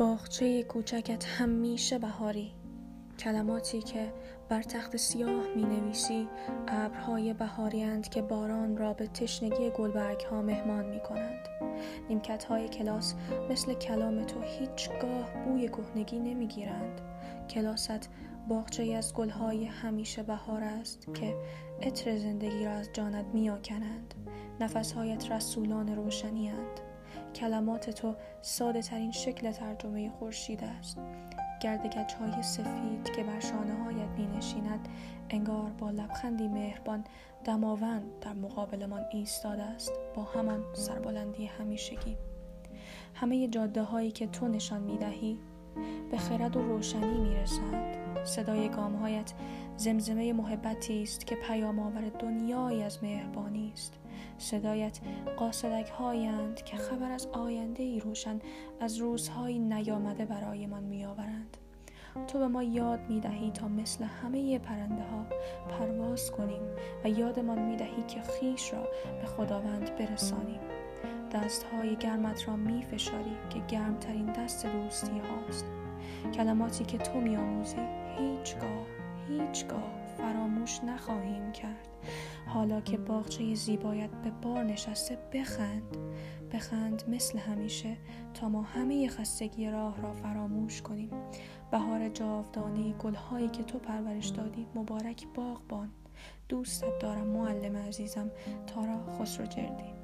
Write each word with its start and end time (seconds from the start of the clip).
باغچه 0.00 0.62
کوچکت 0.62 1.24
همیشه 1.26 1.98
بهاری. 1.98 2.52
کلماتی 3.18 3.82
که 3.82 4.12
بر 4.48 4.62
تخت 4.62 4.96
سیاه 4.96 5.46
می 5.56 5.62
نویسی 5.62 6.28
ابرهای 6.68 7.34
بهاریند 7.34 8.08
که 8.08 8.22
باران 8.22 8.76
را 8.76 8.92
به 8.92 9.06
تشنگی 9.06 9.70
گلبرگ 9.70 10.20
ها 10.20 10.42
مهمان 10.42 10.86
می 10.86 11.00
کنند 11.00 11.48
نیمکت 12.08 12.44
های 12.44 12.68
کلاس 12.68 13.14
مثل 13.50 13.74
کلام 13.74 14.24
تو 14.24 14.40
هیچگاه 14.40 15.44
بوی 15.44 15.68
کهنگی 15.68 16.18
نمی 16.18 16.46
گیرند 16.46 17.00
کلاست 17.50 18.08
باغچه 18.48 18.94
از 18.94 19.14
گلهای 19.14 19.64
همیشه 19.64 20.22
بهار 20.22 20.64
است 20.64 21.14
که 21.14 21.36
عطر 21.82 22.16
زندگی 22.16 22.64
را 22.64 22.72
از 22.72 22.88
جانت 22.92 23.26
می 23.34 23.50
آکنند 23.50 24.14
نفسهایت 24.60 25.32
رسولان 25.32 25.96
روشنی 25.96 26.48
هند. 26.48 26.89
کلمات 27.34 27.90
تو 27.90 28.14
ساده 28.42 28.82
ترین 28.82 29.12
شکل 29.12 29.50
ترجمه 29.50 30.10
خورشید 30.10 30.64
است. 30.64 30.98
گردگچ 31.60 32.14
های 32.14 32.42
سفید 32.42 33.10
که 33.16 33.22
بر 33.22 33.40
شانه 33.40 33.84
هایت 33.84 34.08
می 34.18 34.26
نشیند 34.26 34.88
انگار 35.30 35.70
با 35.70 35.90
لبخندی 35.90 36.48
مهربان 36.48 37.04
دماوند 37.44 38.18
در 38.20 38.32
مقابلمان 38.32 39.04
ایستاده 39.12 39.62
است. 39.62 39.92
با 40.14 40.22
همان 40.22 40.64
سربلندی 40.72 41.46
همیشگی. 41.46 42.16
همه 43.14 43.48
جاده 43.48 43.82
هایی 43.82 44.10
که 44.10 44.26
تو 44.26 44.48
نشان 44.48 44.82
می 44.82 44.98
دهی 44.98 45.38
به 46.10 46.18
خرد 46.18 46.56
و 46.56 46.62
روشنی 46.62 47.20
می 47.20 47.34
رسند 47.34 48.24
صدای 48.24 48.68
گامهایت 48.68 49.32
زمزمه 49.80 50.32
محبتی 50.32 51.02
است 51.02 51.26
که 51.26 51.36
پیام 51.36 51.78
آور 51.78 52.08
دنیایی 52.08 52.82
از 52.82 52.98
مهربانی 53.02 53.70
است. 53.72 53.94
صدایت 54.38 54.98
قاصدک 55.36 55.88
هایند 55.88 56.62
که 56.64 56.76
خبر 56.76 57.10
از 57.10 57.26
آینده 57.26 57.82
ای 57.82 58.00
روشن 58.00 58.38
از 58.80 58.96
روزهایی 58.96 59.58
نیامده 59.58 60.24
برایمان 60.24 60.84
میآورند. 60.84 61.56
تو 62.28 62.38
به 62.38 62.48
ما 62.48 62.62
یاد 62.62 63.00
می 63.08 63.20
دهی 63.20 63.50
تا 63.50 63.68
مثل 63.68 64.04
همه 64.04 64.58
پرنده 64.58 65.02
ها 65.02 65.26
پرواز 65.68 66.30
کنیم 66.30 66.62
و 67.04 67.08
یادمان 67.08 67.58
می 67.58 67.76
دهی 67.76 68.02
که 68.02 68.20
خیش 68.20 68.72
را 68.72 68.82
به 69.20 69.26
خداوند 69.26 69.96
برسانیم. 69.96 70.60
دست 71.32 71.62
های 71.62 71.96
گرمت 71.96 72.48
را 72.48 72.56
می 72.56 72.82
فشاری 72.82 73.36
که 73.50 73.58
گرمترین 73.68 74.26
دست 74.26 74.66
دوستی 74.66 75.18
هاست. 75.18 75.66
کلماتی 76.34 76.84
که 76.84 76.98
تو 76.98 77.20
می 77.20 77.36
آموزی 77.36 77.76
هیچگاه 78.18 78.99
هیچگاه 79.30 79.92
فراموش 80.18 80.84
نخواهیم 80.84 81.52
کرد. 81.52 81.88
حالا 82.46 82.80
که 82.80 82.96
باغچه 82.96 83.54
زیبایت 83.54 84.10
به 84.10 84.30
بار 84.30 84.64
نشسته 84.64 85.18
بخند 85.32 85.96
بخند 86.52 87.04
مثل 87.08 87.38
همیشه 87.38 87.96
تا 88.34 88.48
ما 88.48 88.62
همه 88.62 89.08
خستگی 89.08 89.70
راه 89.70 90.02
را 90.02 90.12
فراموش 90.12 90.82
کنیم. 90.82 91.10
بهار 91.70 92.08
جاودانه 92.08 92.92
گلهایی 92.92 93.48
که 93.48 93.62
تو 93.62 93.78
پرورش 93.78 94.26
دادی 94.28 94.66
مبارک 94.74 95.26
باغبان. 95.34 95.90
دوستت 96.48 96.98
دارم 96.98 97.26
معلم 97.26 97.76
عزیزم. 97.76 98.30
تارا 98.66 99.06
خسرو 99.18 99.46
جردی. 99.46 99.94